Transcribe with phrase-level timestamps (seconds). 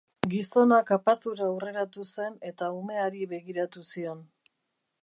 [0.29, 4.27] Gizona kapazura hurreratu zen eta umeari begi-ratu zion.